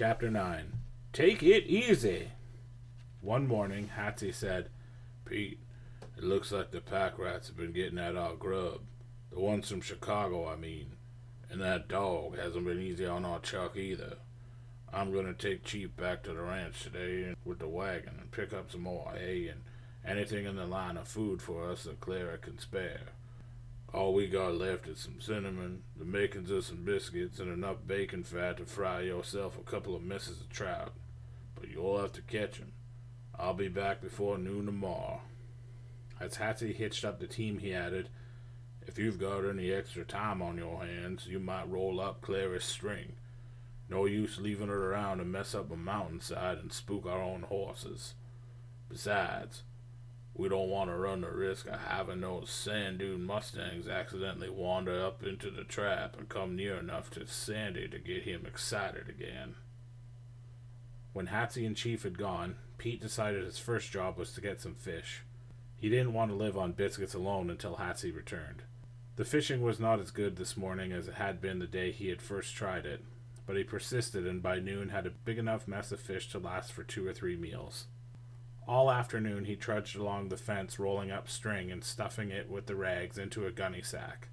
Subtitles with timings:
[0.00, 0.72] Chapter 9
[1.12, 2.28] Take It Easy.
[3.20, 4.70] One morning, Hatsy said,
[5.26, 5.60] Pete,
[6.16, 8.80] it looks like the pack rats have been getting at our grub.
[9.30, 10.92] The ones from Chicago, I mean.
[11.50, 14.16] And that dog hasn't been easy on our Chuck either.
[14.90, 18.72] I'm gonna take Chief back to the ranch today with the wagon and pick up
[18.72, 19.60] some more hay and
[20.02, 23.02] anything in the line of food for us that Clara can spare.
[23.92, 28.22] All we got left is some cinnamon, the makings of some biscuits, and enough bacon
[28.22, 30.92] fat to fry yourself a couple of messes of trout.
[31.56, 32.72] But you'll have to catch 'em.
[33.34, 35.22] I'll be back before noon tomorrow.
[36.20, 38.10] As Hatsy hitched up the team, he added,
[38.86, 43.16] If you've got any extra time on your hands, you might roll up Clara's string.
[43.88, 48.14] No use leaving her around to mess up a mountainside and spook our own horses.
[48.88, 49.64] Besides,
[50.40, 55.04] we don't want to run the risk of having those sand dune mustangs accidentally wander
[55.04, 59.54] up into the trap and come near enough to Sandy to get him excited again.
[61.12, 64.74] When Hatsy and Chief had gone, Pete decided his first job was to get some
[64.74, 65.24] fish.
[65.76, 68.62] He didn't want to live on biscuits alone until Hatsy returned.
[69.16, 72.08] The fishing was not as good this morning as it had been the day he
[72.08, 73.04] had first tried it,
[73.46, 76.72] but he persisted and by noon had a big enough mess of fish to last
[76.72, 77.84] for two or three meals.
[78.70, 82.76] All afternoon he trudged along the fence, rolling up string and stuffing it with the
[82.76, 84.28] rags into a gunny sack.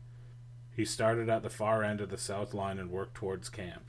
[0.76, 3.86] He started at the far end of the south line and worked towards camp.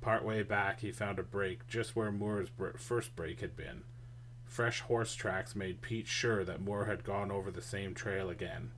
[0.00, 3.82] Part way back, he found a break just where Moore's first break had been.
[4.46, 8.70] Fresh horse tracks made Pete sure that Moore had gone over the same trail again.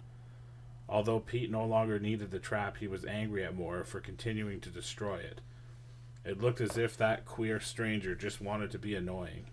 [0.88, 4.70] Although Pete no longer needed the trap, he was angry at Moore for continuing to
[4.70, 5.40] destroy it.
[6.24, 9.46] It looked as if that queer stranger just wanted to be annoying.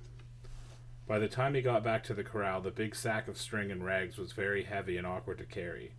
[1.07, 3.83] By the time he got back to the corral, the big sack of string and
[3.83, 5.93] rags was very heavy and awkward to carry.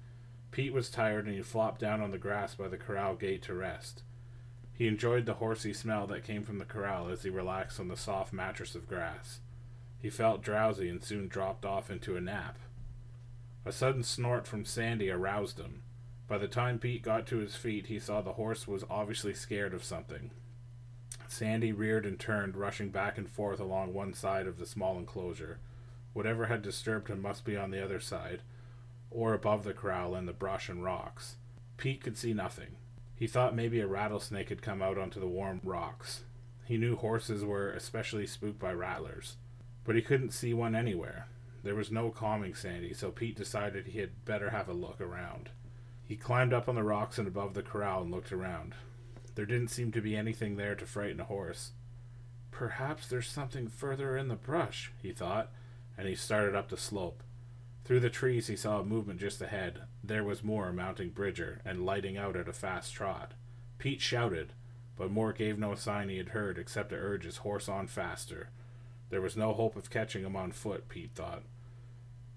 [0.51, 3.55] Pete was tired and he flopped down on the grass by the corral gate to
[3.55, 4.03] rest.
[4.75, 7.97] He enjoyed the horsey smell that came from the corral as he relaxed on the
[7.97, 9.41] soft mattress of grass.
[9.99, 12.59] He felt drowsy and soon dropped off into a nap.
[13.65, 15.83] A sudden snort from Sandy aroused him.
[16.29, 19.73] By the time Pete got to his feet, he saw the horse was obviously scared
[19.73, 20.31] of something.
[21.31, 25.59] Sandy reared and turned, rushing back and forth along one side of the small enclosure.
[26.15, 28.43] Whatever had disturbed him must be on the other side,
[29.11, 31.37] or above the corral in the brush and rocks.
[31.77, 32.77] Pete could see nothing.
[33.15, 36.25] He thought maybe a rattlesnake had come out onto the warm rocks.
[36.65, 39.37] He knew horses were especially spooked by rattlers,
[39.85, 41.29] but he couldn't see one anywhere.
[41.63, 45.51] There was no calming Sandy, so Pete decided he had better have a look around.
[46.07, 48.75] He climbed up on the rocks and above the corral and looked around.
[49.39, 51.71] There didn't seem to be anything there to frighten a horse.
[52.51, 55.53] Perhaps there's something further in the brush, he thought,
[55.97, 57.23] and he started up the slope.
[57.85, 59.83] Through the trees he saw a movement just ahead.
[60.03, 63.35] There was Moore mounting Bridger and lighting out at a fast trot.
[63.79, 64.55] Pete shouted,
[64.97, 68.49] but Moore gave no sign he had heard except to urge his horse on faster.
[69.09, 71.45] There was no hope of catching him on foot, Pete thought.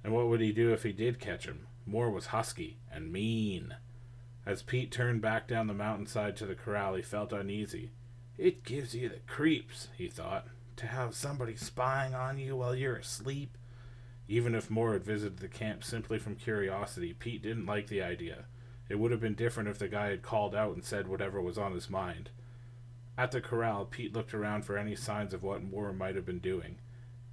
[0.04, 1.66] And what would he do if he did catch him?
[1.84, 3.74] Moore was husky and mean.
[4.46, 7.92] As Pete turned back down the mountainside to the corral, he felt uneasy.
[8.38, 10.48] It gives you the creeps, he thought,
[10.78, 13.58] to have somebody spying on you while you're asleep.
[14.28, 18.46] Even if Moore had visited the camp simply from curiosity, Pete didn't like the idea.
[18.90, 21.58] It would have been different if the guy had called out and said whatever was
[21.58, 22.30] on his mind.
[23.18, 26.40] At the corral, Pete looked around for any signs of what Moore might have been
[26.40, 26.80] doing.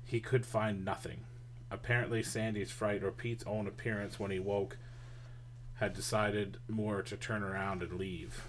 [0.04, 1.24] He could find nothing.
[1.70, 4.76] Apparently, Sandy's fright or Pete's own appearance when he woke
[5.78, 8.42] had decided Moore to turn around and leave.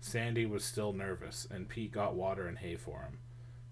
[0.00, 3.18] Sandy was still nervous, and Pete got water and hay for him.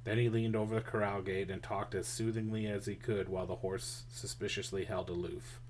[0.02, 3.46] Then he leaned over the corral gate and talked as soothingly as he could while
[3.46, 5.60] the horse suspiciously held aloof.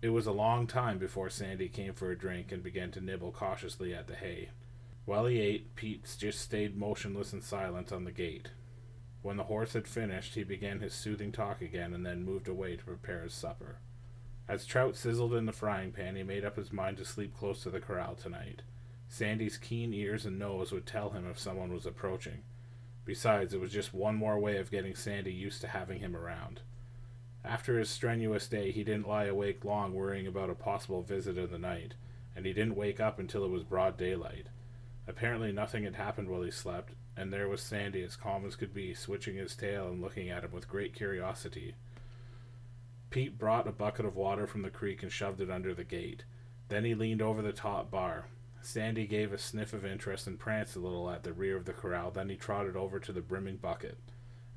[0.00, 3.32] It was a long time before Sandy came for a drink and began to nibble
[3.32, 4.50] cautiously at the hay.
[5.06, 8.50] While he ate, Pete just stayed motionless and silent on the gate.
[9.22, 12.76] When the horse had finished, he began his soothing talk again and then moved away
[12.76, 13.78] to prepare his supper.
[14.48, 17.62] As trout sizzled in the frying pan, he made up his mind to sleep close
[17.62, 18.62] to the corral tonight.
[19.06, 22.42] Sandy's keen ears and nose would tell him if someone was approaching.
[23.04, 26.62] Besides, it was just one more way of getting Sandy used to having him around.
[27.44, 31.50] After his strenuous day, he didn't lie awake long worrying about a possible visit in
[31.50, 31.94] the night,
[32.34, 34.48] and he didn't wake up until it was broad daylight.
[35.06, 38.74] Apparently, nothing had happened while he slept, and there was Sandy as calm as could
[38.74, 41.74] be, switching his tail and looking at him with great curiosity.
[43.10, 46.24] Pete brought a bucket of water from the creek and shoved it under the gate.
[46.68, 48.26] Then he leaned over the top bar.
[48.60, 51.72] Sandy gave a sniff of interest and pranced a little at the rear of the
[51.72, 52.10] corral.
[52.10, 53.96] Then he trotted over to the brimming bucket.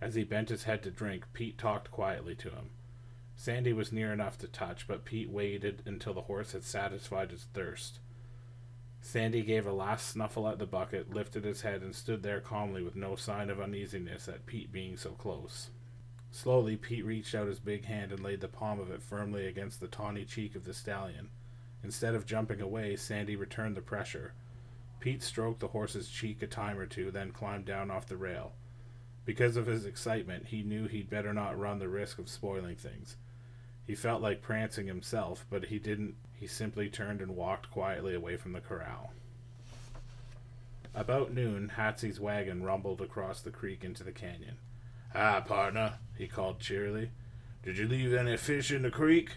[0.01, 2.71] As he bent his head to drink, Pete talked quietly to him.
[3.35, 7.47] Sandy was near enough to touch, but Pete waited until the horse had satisfied his
[7.53, 7.99] thirst.
[8.99, 12.83] Sandy gave a last snuffle at the bucket, lifted his head, and stood there calmly
[12.83, 15.69] with no sign of uneasiness at Pete being so close.
[16.31, 19.79] Slowly, Pete reached out his big hand and laid the palm of it firmly against
[19.79, 21.29] the tawny cheek of the stallion.
[21.83, 24.33] Instead of jumping away, Sandy returned the pressure.
[24.99, 28.53] Pete stroked the horse's cheek a time or two, then climbed down off the rail.
[29.25, 33.17] Because of his excitement, he knew he'd better not run the risk of spoiling things.
[33.85, 36.15] He felt like prancing himself, but he didn't.
[36.33, 39.11] He simply turned and walked quietly away from the corral.
[40.93, 44.57] About noon, Hatsy's wagon rumbled across the creek into the canyon.
[45.13, 47.11] Hi, partner, he called cheerily.
[47.63, 49.31] Did you leave any fish in the creek?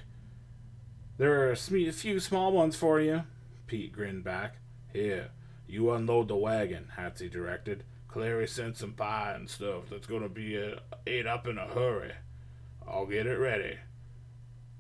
[1.19, 3.25] There are a few small ones for you,
[3.67, 4.59] Pete grinned back.
[4.93, 5.31] Here,
[5.67, 7.83] you unload the wagon, Hatsy directed.
[8.07, 10.77] Clary sent some pie and stuff that's going to be uh,
[11.09, 12.13] ate up in a hurry.
[12.87, 13.79] I'll get it ready.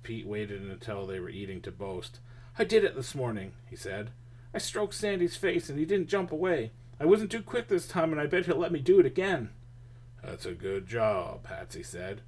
[0.04, 2.20] Pete waited until they were eating to boast.
[2.56, 4.10] I did it this morning, he said.
[4.54, 6.70] I stroked Sandy's face and he didn't jump away.
[7.00, 9.50] I wasn't too quick this time, and I bet he'll let me do it again.
[10.24, 12.22] That's a good job, Hatsy said.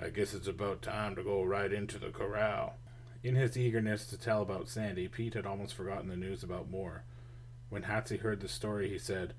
[0.00, 2.76] I guess it's about time to go right into the corral.
[3.24, 7.04] In his eagerness to tell about Sandy, Pete had almost forgotten the news about Moore.
[7.68, 9.34] When Hatsy heard the story, he said,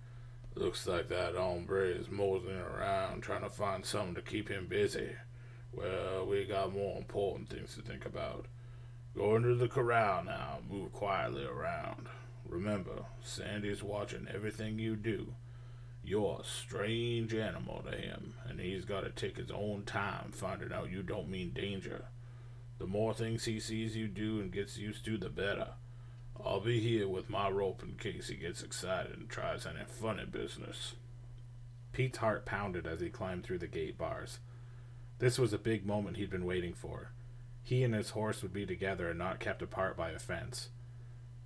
[0.56, 5.16] Looks like that hombre is moseying around trying to find something to keep him busy.
[5.72, 8.46] Well, we got more important things to think about.
[9.16, 12.08] Go into the corral now, move quietly around.
[12.48, 15.34] Remember, Sandy's watching everything you do.
[16.04, 20.74] You're a strange animal to him, and he's got to take his own time finding
[20.74, 22.06] out you don't mean danger.
[22.78, 25.70] The more things he sees you do and gets used to, the better.
[26.44, 30.26] I'll be here with my rope in case he gets excited and tries any funny
[30.26, 30.96] business.
[31.94, 34.40] Pete's heart pounded as he climbed through the gate bars.
[35.20, 37.12] This was a big moment he'd been waiting for.
[37.62, 40.70] He and his horse would be together and not kept apart by a fence.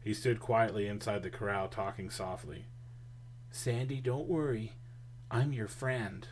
[0.04, 2.66] He stood quietly inside the corral, talking softly.
[3.52, 4.74] Sandy, don't worry.
[5.32, 6.28] I'm your friend.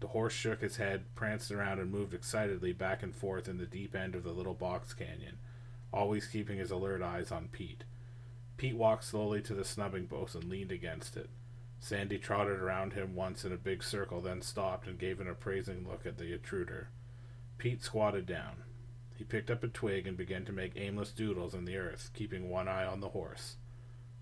[0.00, 3.66] The horse shook his head, pranced around, and moved excitedly back and forth in the
[3.66, 5.38] deep end of the little box canyon
[5.96, 7.84] always keeping his alert eyes on Pete.
[8.56, 11.30] Pete walked slowly to the snubbing post and leaned against it.
[11.80, 15.86] Sandy trotted around him once in a big circle, then stopped and gave an appraising
[15.88, 16.88] look at the intruder.
[17.58, 18.64] Pete squatted down.
[19.16, 22.50] He picked up a twig and began to make aimless doodles in the earth, keeping
[22.50, 23.56] one eye on the horse.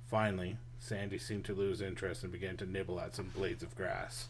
[0.09, 4.29] Finally, Sandy seemed to lose interest and began to nibble at some blades of grass.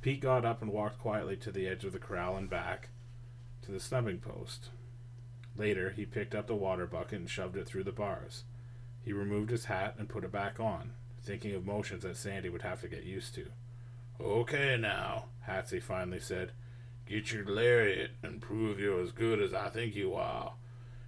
[0.00, 2.88] Pete got up and walked quietly to the edge of the corral and back
[3.62, 4.70] to the snubbing post.
[5.56, 8.44] Later, he picked up the water bucket and shoved it through the bars.
[9.02, 10.92] He removed his hat and put it back on,
[11.22, 13.46] thinking of motions that Sandy would have to get used to.
[14.20, 16.52] Okay now, Hatsy finally said.
[17.06, 20.54] Get your lariat and prove you're as good as I think you are.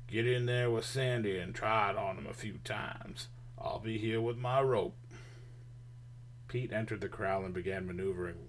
[0.07, 3.29] Get in there with Sandy and try it on him a few times.
[3.61, 4.97] I'll be here with my rope.
[6.47, 8.49] Pete entered the corral and began maneuvering,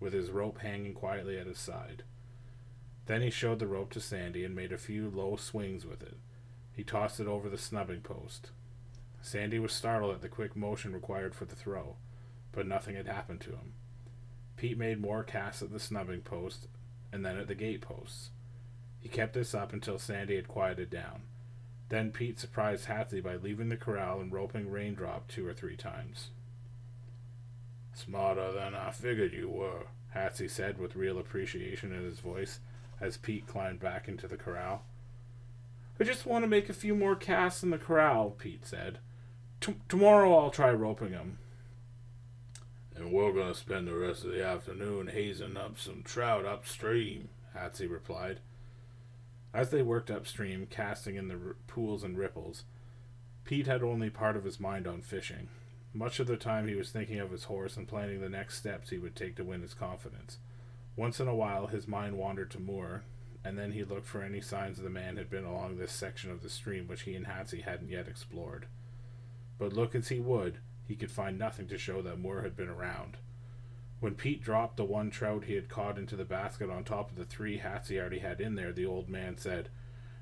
[0.00, 2.04] with his rope hanging quietly at his side.
[3.06, 6.16] Then he showed the rope to Sandy and made a few low swings with it.
[6.72, 8.50] He tossed it over the snubbing post.
[9.20, 11.96] Sandy was startled at the quick motion required for the throw,
[12.52, 13.72] but nothing had happened to him.
[14.56, 16.68] Pete made more casts at the snubbing post
[17.12, 18.30] and then at the gate posts.
[19.00, 21.22] He kept this up until Sandy had quieted down.
[21.88, 26.30] Then Pete surprised Hatsy by leaving the corral and roping Raindrop two or three times.
[27.94, 32.60] Smarter than I figured you were, Hatsy said with real appreciation in his voice
[33.00, 34.82] as Pete climbed back into the corral.
[36.00, 38.98] I just want to make a few more casts in the corral, Pete said.
[39.88, 41.38] Tomorrow I'll try roping him.
[42.94, 47.28] And we're going to spend the rest of the afternoon hazing up some trout upstream,
[47.56, 48.40] Hatsy replied.
[49.54, 52.64] As they worked upstream, casting in the r- pools and ripples,
[53.44, 55.48] Pete had only part of his mind on fishing.
[55.94, 58.90] Much of the time he was thinking of his horse and planning the next steps
[58.90, 60.38] he would take to win his confidence.
[60.96, 63.04] Once in a while his mind wandered to Moore,
[63.42, 66.42] and then he looked for any signs the man had been along this section of
[66.42, 68.66] the stream which he and Hatsy hadn't yet explored.
[69.58, 72.68] But look as he would, he could find nothing to show that Moore had been
[72.68, 73.16] around.
[74.00, 77.16] When Pete dropped the one trout he had caught into the basket on top of
[77.16, 79.70] the three hats he already had in there, the old man said,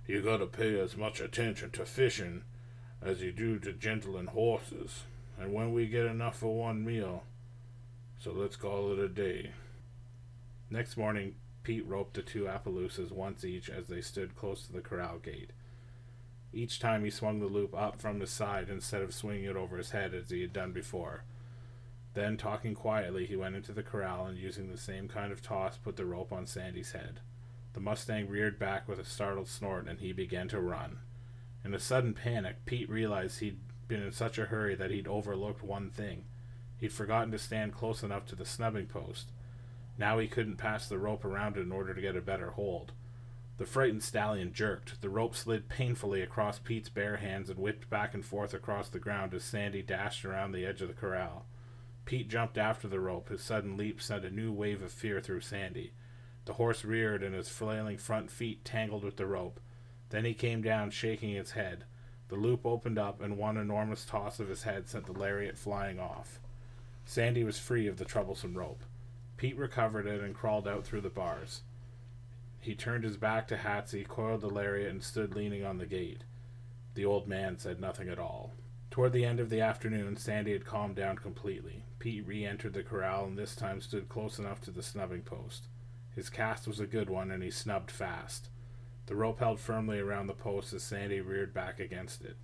[0.07, 2.45] You gotta pay as much attention to fishing
[3.03, 5.03] as you do to gentling horses,
[5.39, 7.25] and when we get enough for one meal,
[8.19, 9.51] so let's call it a day.
[10.71, 14.81] Next morning, Pete roped the two Appaloosas once each as they stood close to the
[14.81, 15.51] corral gate.
[16.53, 19.77] Each time he swung the loop up from the side instead of swinging it over
[19.77, 21.25] his head as he had done before.
[22.17, 25.77] Then, talking quietly, he went into the corral and, using the same kind of toss,
[25.77, 27.21] put the rope on Sandy's head.
[27.75, 31.01] The Mustang reared back with a startled snort and he began to run.
[31.63, 35.63] In a sudden panic, Pete realized he'd been in such a hurry that he'd overlooked
[35.63, 36.25] one thing.
[36.79, 39.31] He'd forgotten to stand close enough to the snubbing post.
[39.99, 42.93] Now he couldn't pass the rope around it in order to get a better hold.
[43.59, 45.03] The frightened stallion jerked.
[45.03, 48.99] The rope slid painfully across Pete's bare hands and whipped back and forth across the
[48.99, 51.45] ground as Sandy dashed around the edge of the corral.
[52.07, 53.29] Pete jumped after the rope.
[53.29, 55.93] His sudden leap sent a new wave of fear through Sandy.
[56.45, 59.61] The horse reared and his flailing front feet tangled with the rope.
[60.11, 61.85] Then he came down, shaking his head.
[62.29, 65.99] The loop opened up, and one enormous toss of his head sent the lariat flying
[65.99, 66.39] off.
[67.05, 68.85] Sandy was free of the troublesome rope.
[69.37, 71.63] Pete recovered it and crawled out through the bars.
[72.61, 76.23] He turned his back to Hatsy, coiled the lariat, and stood leaning on the gate.
[76.95, 78.53] The old man said nothing at all.
[78.91, 81.83] Toward the end of the afternoon, Sandy had calmed down completely.
[81.99, 85.69] Pete re entered the corral and this time stood close enough to the snubbing post.
[86.15, 88.49] His cast was a good one, and he snubbed fast.
[89.05, 92.37] The rope held firmly around the post as Sandy reared back against it.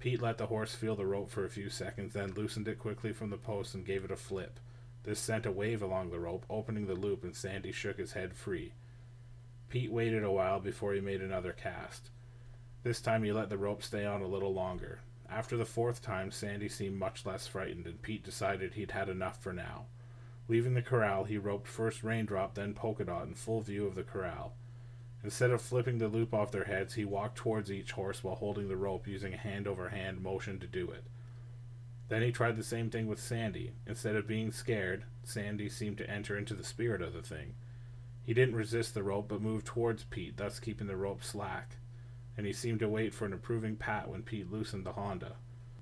[0.00, 3.12] Pete let the horse feel the rope for a few seconds, then loosened it quickly
[3.12, 4.58] from the post and gave it a flip.
[5.04, 8.34] This sent a wave along the rope, opening the loop, and Sandy shook his head
[8.34, 8.72] free.
[9.68, 12.10] Pete waited a while before he made another cast.
[12.82, 15.00] This time he let the rope stay on a little longer.
[15.34, 19.42] After the fourth time, Sandy seemed much less frightened, and Pete decided he'd had enough
[19.42, 19.86] for now.
[20.46, 24.02] Leaving the corral, he roped first Raindrop, then Polka Dot in full view of the
[24.02, 24.52] corral.
[25.24, 28.68] Instead of flipping the loop off their heads, he walked towards each horse while holding
[28.68, 31.04] the rope, using a hand over hand motion to do it.
[32.08, 33.72] Then he tried the same thing with Sandy.
[33.86, 37.54] Instead of being scared, Sandy seemed to enter into the spirit of the thing.
[38.22, 41.76] He didn't resist the rope, but moved towards Pete, thus keeping the rope slack,
[42.36, 45.36] and he seemed to wait for an approving pat when Pete loosened the honda.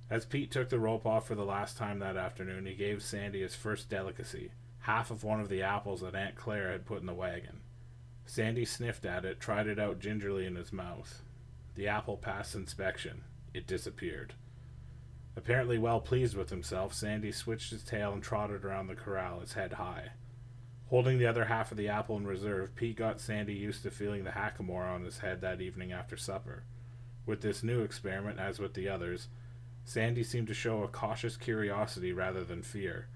[0.09, 3.43] As Pete took the rope off for the last time that afternoon, he gave Sandy
[3.43, 7.07] his first delicacy half of one of the apples that Aunt Claire had put in
[7.07, 7.61] the wagon.
[8.25, 11.23] Sandy sniffed at it, tried it out gingerly in his mouth.
[11.75, 13.25] The apple passed inspection.
[13.53, 14.35] It disappeared.
[15.37, 19.53] Apparently well pleased with himself, Sandy switched his tail and trotted around the corral, his
[19.53, 20.11] head high.
[20.91, 24.25] Holding the other half of the apple in reserve, Pete got Sandy used to feeling
[24.25, 26.65] the hackamore on his head that evening after supper.
[27.25, 29.29] With this new experiment, as with the others,
[29.85, 33.07] Sandy seemed to show a cautious curiosity rather than fear,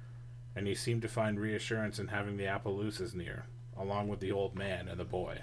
[0.54, 4.54] and he seemed to find reassurance in having the Appaloosas near, along with the old
[4.54, 5.40] man and the boy.